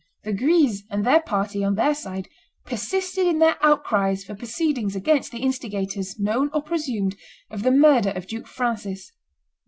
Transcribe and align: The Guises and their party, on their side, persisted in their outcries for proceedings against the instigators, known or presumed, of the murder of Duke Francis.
The 0.23 0.33
Guises 0.33 0.83
and 0.89 1.05
their 1.05 1.19
party, 1.21 1.63
on 1.63 1.75
their 1.75 1.93
side, 1.93 2.27
persisted 2.65 3.27
in 3.27 3.37
their 3.37 3.63
outcries 3.63 4.23
for 4.23 4.33
proceedings 4.33 4.95
against 4.95 5.31
the 5.31 5.43
instigators, 5.43 6.17
known 6.17 6.49
or 6.55 6.63
presumed, 6.63 7.15
of 7.51 7.61
the 7.61 7.69
murder 7.69 8.09
of 8.09 8.25
Duke 8.25 8.47
Francis. 8.47 9.11